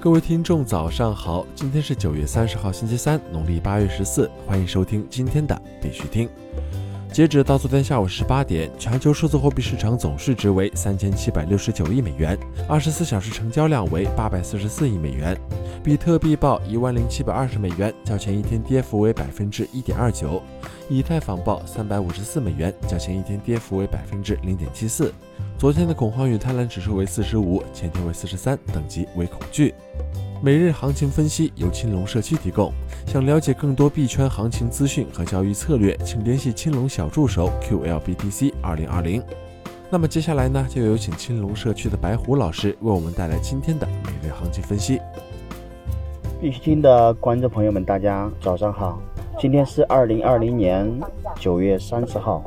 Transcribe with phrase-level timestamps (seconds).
[0.00, 1.44] 各位听众，早上好！
[1.56, 4.30] 今天是九月三十号，星期三，农历八月十四。
[4.46, 6.28] 欢迎收听今天的必须听。
[7.12, 12.38] 截止到昨天下午十八点，全球数字货币市场总市值为三千七百六十九亿美元，
[12.68, 15.36] 二十四小时成交量为八百四十四亿美元。
[15.82, 20.40] 比特币报一万零七百二十美元，较前一天跌幅为百分之一点二九；
[20.88, 25.12] 以太坊报三百五十四美元，较前一天跌幅为百分之零点七四。
[25.56, 29.74] 昨天的恐慌与贪婪指数为四十五，前天为四十三，等级为恐惧。
[30.40, 32.72] 每日行情分析由青龙社区提供。
[33.06, 39.20] 想了解更多币圈行情资讯和交易策略，请联系青龙小助手 QLBTC 二零二零。
[39.90, 45.00] 那么接下来呢，就有请青龙社区的白虎老师为我们带来今天的每日行情分析。
[46.40, 49.00] 必须听的观众朋友们，大家早上好，
[49.40, 50.88] 今天是二零二零年
[51.40, 52.44] 九月三十号。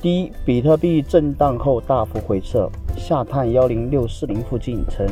[0.00, 5.06] 第一，比特币震荡后大幅回撤，下探幺零六四零附近呈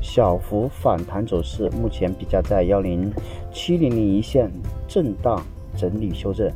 [0.00, 3.12] 小幅反弹走势，目前比价在幺零
[3.52, 4.50] 七零零一线
[4.86, 5.42] 震荡
[5.76, 6.50] 整理修正。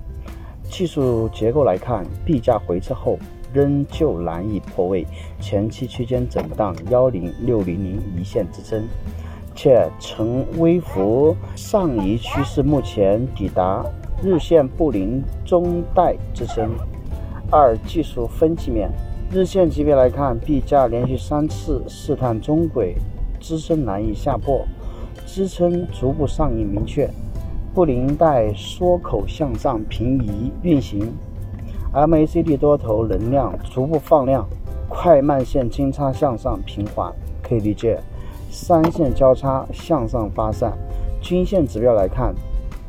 [0.70, 3.18] 技术结构来看，币价回撤后
[3.52, 5.06] 仍旧难以破位
[5.40, 8.82] 前期区间震荡幺零六零零一线支撑，
[9.54, 13.84] 且呈微幅上移趋势，目前抵达
[14.22, 16.70] 日线布林中带支撑。
[17.48, 18.90] 二、技术分析面，
[19.28, 22.94] 日线级别来看，币价连续三次试探中轨
[23.40, 24.64] 支撑难以下破，
[25.26, 27.10] 支撑逐步上移明确，
[27.74, 31.12] 布林带缩口向上平移运行
[31.92, 34.46] ，MACD 多头能量逐步放量，
[34.88, 37.98] 快慢线金叉向上平缓，可以理解
[38.48, 40.72] 三线交叉向上发散。
[41.20, 42.32] 均线指标来看。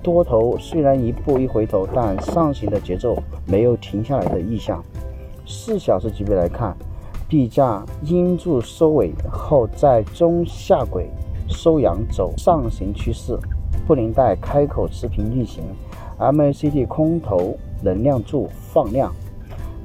[0.03, 4.81] 多头虽然一步一回头，但上行的节奏没有停下来的意向。
[5.47, 6.75] 四小时级别来看，
[7.27, 11.09] 币价阴柱收尾后，在中下轨
[11.47, 13.39] 收阳走上行趋势，
[13.87, 15.63] 布林带开口持平运行
[16.19, 19.13] ，MACD 空头能量柱放量，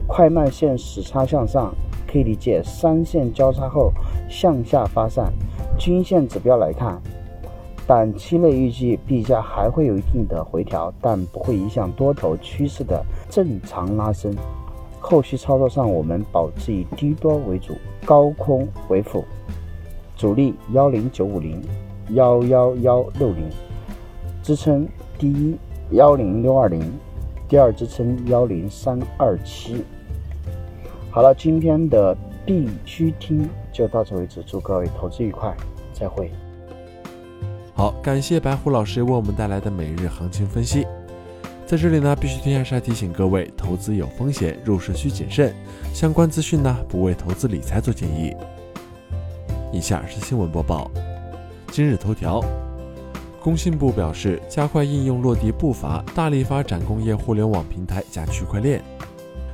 [0.08, 1.72] 快慢线死叉向上，
[2.08, 3.92] 可以理解三线交叉后
[4.28, 5.32] 向下发散。
[5.78, 7.00] 均线指标来看。
[7.84, 14.32] 短期内预计币价还会有一定的回调，但不会影响多头趋势的正常拉升。
[15.12, 19.22] 后续操作上，我们保持以低多为主，高空为辅。
[20.16, 21.62] 主力幺零九五零、
[22.12, 23.46] 幺幺幺六零，
[24.42, 25.54] 支撑第一
[25.90, 26.80] 幺零六二零，
[27.46, 29.84] 第二支撑幺零三二七。
[31.10, 35.54] 好了，今天的必须听就到此为止，祝各位投资愉快，
[35.92, 36.30] 再会。
[37.74, 40.86] 好，感谢白虎老师为我们带来的每日行情分析。
[41.72, 45.54] 在这里呢，必须天下是要提醒各位，投资有风险，入市需谨慎。
[45.94, 48.36] 相关资讯呢，不为投资理财做建议。
[49.72, 50.90] 以下是新闻播报。
[51.68, 52.44] 今日头条，
[53.40, 58.84] 工信部表示，加快应用落地步伐，大力发展工业互联网平台加区块链。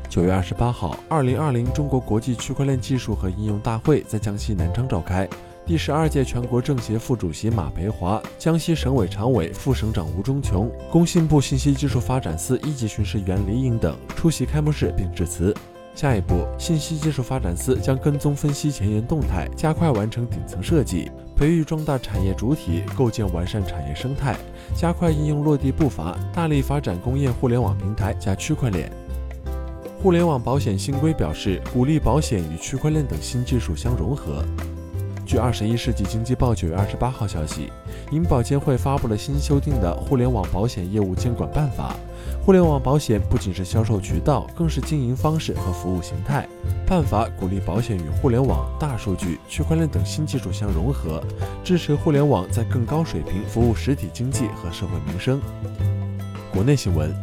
[0.09, 5.29] 九月二十八号，二零二零中国国际区块链技术和应用大会在江西南昌召开。
[5.69, 15.55] 第十二届全国政协副主席马培华、江西省委常委、副省长吴忠琼、工信部信息技术发展司一级巡视员李颖等出席开幕式并致辞。
[15.95, 24.35] 下一步，信息技术发展司将跟踪分析前沿动态，加快完成顶层设计，培育壮大产业主体，构建完善产业生态，
[24.75, 28.91] 加快应用落地步伐，大力发展工业互联网平台加区块链。
[30.03, 34.43] 互联网保险新规表示，鼓励保险与区块链等新技术相融合。
[35.29, 37.71] 据《二十一世纪经济报》九月二十八号消息，
[38.11, 41.95] 银保监会发布了新修订的《互联网保险业务监管办法》。
[42.47, 46.49] 互联网保险不仅是销售渠道，更是经营方式和服务形态。
[46.87, 51.23] 办法鼓励保险与互联网、大数据、区块链等新技术相融合，
[51.63, 55.39] 支持互联网在更高水平服务实体经济和社会民生。
[56.51, 57.15] 国内新闻，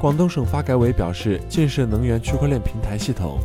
[0.00, 3.38] 广东省发改委表示，建设能源区块链平台系统。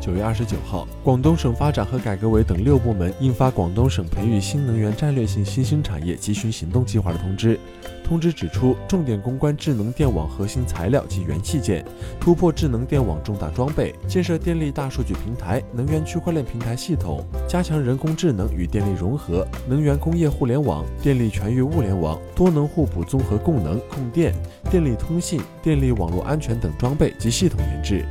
[0.00, 7.60] 九月二十九号，广东省发展和改革委等六部门印发《广东省培育新能源战略性新兴产业集群行动计划》的通知。
[8.02, 11.84] 通知指出，重点攻关智能电网核心材料及元器件，
[12.18, 24.34] 突破智能电网重大装备，建设电力大数据平台、能源区块链平台系统，加强人工智能与电力融合、能源工业互联网、电力全域物联网、多能互补综合供能供电、
[24.70, 28.04] 电力通信、电力网络安全等装备及系统研制。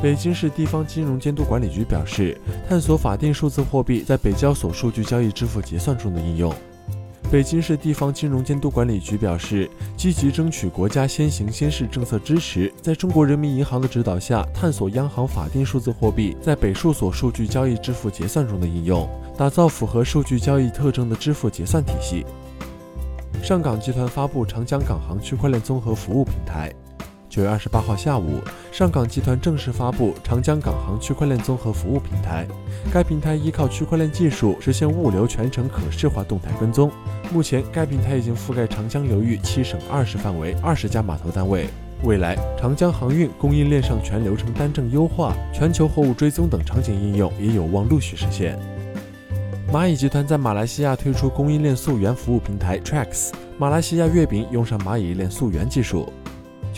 [0.00, 6.54] 北京市地方金融监督管理局表示，探索法定数字货币在北交所数据交易支付结算中的应用。
[7.32, 19.06] 北京市地方金融监督管理局表示，积极争取国家先行先试政策支持，在中国人民银行的指导下，探索央行法定数字货币在北数所数据交易支付结算中的应用，
[19.36, 22.24] 打造符合数据交易特征的支付结算体系。
[23.42, 26.72] 上港集团发布长江港行区块链综合服务平台。
[27.28, 28.40] 九月二十八号下午，
[28.72, 32.46] 上港集团正式发布长江港航区块链综合服务平台。
[32.90, 36.90] 该平台依靠区块链技术实现物流全程可视化动态跟踪。
[37.30, 41.66] 目前，该平台已经覆盖长江流域七省二十范围二十家码头单位。
[42.02, 48.58] 未来，长江航运供应链上全流程单证优化、全球货物追踪等场景应用也有望陆续实现。
[49.70, 56.10] 蚂蚁集团在马来西亚推出供应链溯源服务平台 Trax，马来西亚月饼用上蚂蚁链溯源技术。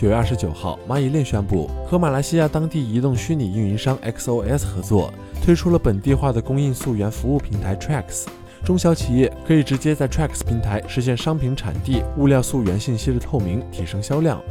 [0.01, 5.13] 九月二十九号，蚂蚁链宣布和马来西亚当地移动虚拟运营商 XOS 合作，
[5.45, 8.25] 推出了本地化的供应溯源服务平台 Trax。
[8.65, 14.41] 中小企业可以直接在 Trax 平台实现商品产地、物料溯源信息的透明，提升销量。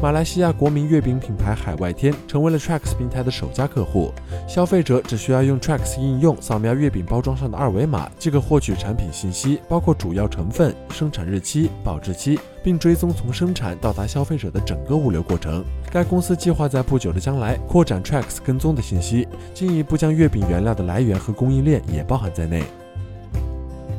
[0.00, 4.12] 马来西亚国民月饼品牌海外天成为了 Trax 平台的首家客户。
[4.46, 15.64] 消费者只需要用 Trax 应用扫描月饼包装上的二维码，即可获取产品信息，包括主要成分、生产日期、保质期，并追踪从生产到达消费者的整个物流过程。
[15.90, 22.62] 该公司计划在不久的将来扩展 Trax 跟踪的信息，进一步将月饼原料的来源和供应链也包含在内。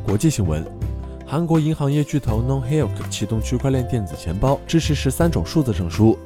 [0.06, 0.79] 国际新闻。
[1.31, 6.18] 韩国银行业巨头 Nonhilk 启动区块链电子钱包，支持十三种数字证书。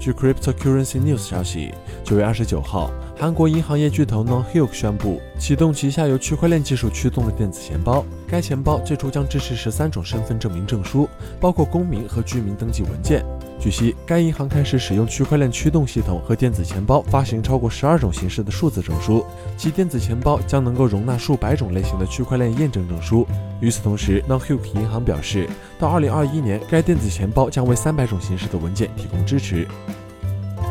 [0.00, 8.04] 据 Cryptocurrency News 消息，九月二十九号，韩国银行业巨头 Nonhilk 宣布启动旗下由区块链技术驱动的电子钱包。
[8.26, 11.08] 该钱包最初将支持十三种身份证明证书，
[11.38, 13.24] 包括公民和居民登记文件。
[13.60, 19.22] 据悉，该银行开始使用区块链驱动系统和电子钱包发行超过十二种形式的数字证书，
[19.54, 23.26] 其电子钱包将能够容纳数百种类型的区块链验证证书。
[23.60, 25.46] 与此同时，Nonhyuk 银行表示，
[25.78, 29.68] 到二零二一年，该电子钱包将为三百种形式的文件提供支持。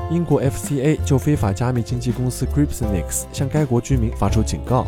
[0.09, 4.87] 英国 FCA 就非法加密经纪公司 Cryptonix 向该国居民发出警告。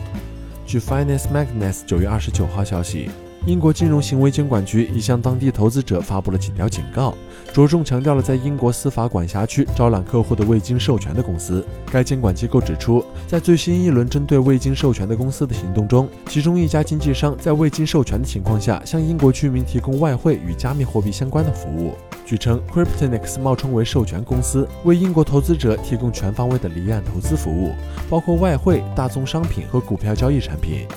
[0.65, 3.11] 据 Finance Magazine 九月二十九号消息。
[3.47, 7.15] 英国金融行为监管局已向当地投资者发布了几条警告，
[7.51, 11.65] 着重强调了在英国司法管辖区招揽客户的未经授权的公司。
[11.91, 21.95] 该监管机构指出，在最新一轮针对未经授权的公司的行动中，其中一家经纪商在未经授权的情况下向英国居民提供外汇与加密货币相关的服务。
[22.23, 27.71] 据称，Cryptonix 冒充为授权公司，为英国投资者提供全方位的离岸投资服务，
[28.07, 30.87] 包括外汇、大宗商品和股票交易产品。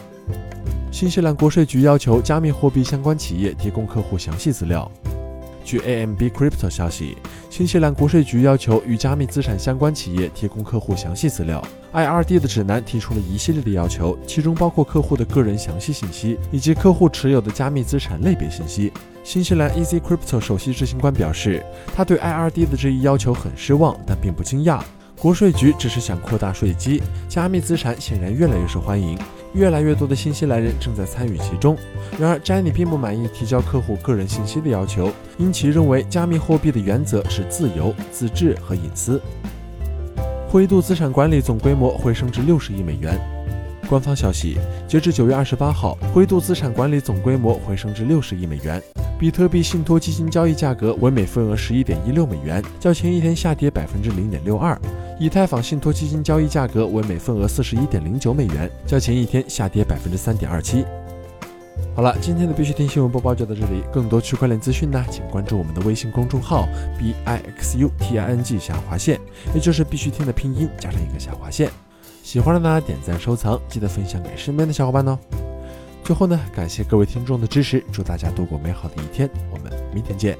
[0.94, 4.88] 新西兰国税局要求加密货币相关企业提供客户详细资料。
[5.64, 7.19] 据 AMB Crypto 消息，
[7.50, 11.61] 新西兰国税局要求与加密资产相关企业提供客户详细资料。
[11.93, 18.93] IRD 的指南提出了一系列的要求，其中包括客户的个人详细信息以及客户持有的加密资产类别信息。
[19.25, 21.61] 新西兰 Easy Crypto 首席执行官表示，
[21.93, 24.81] 他对 IRD 的这一要求很失望，但并不惊讶。
[25.19, 29.19] 国税局只是想扩大税基，加密资产显然越来越受欢迎。
[29.54, 31.76] 越来越多的新西兰人正在参与其中。
[32.18, 39.20] 然而，Jenny 并不满意提交客户个人信息的要求，因其认为加密货币的原则是自由、自治和隐私。
[40.48, 43.18] 灰度资产管理总规模回升至六十亿美元。
[43.88, 44.58] 官方消息，
[44.88, 48.82] 截至九月二十八号，灰度资产管理总规模回升至六十亿美元。
[49.25, 54.79] 比特币信托基金交易价格为每份额十一点一六美元，较前一天下跌百分之零点六二。
[55.19, 60.85] 以太坊信托基金交易价格为每份额四十一点零九美元，较前一天下跌百分之三点二七。
[61.97, 63.83] 好了，今天的必须听新闻播报就到这里。
[63.90, 69.19] 更多区块链资讯呢，请关注我们的微信公众号 b i x u t i n g 下划线，
[69.54, 71.71] 也就是必须听的拼音加上一个下划线。
[72.23, 75.19] 喜欢的呢，点赞收藏，记得分享给身边的小伙伴哦。
[76.04, 80.38] 最后呢，感谢各位听众的支持，祝大家度过美好的一天，我们明天见。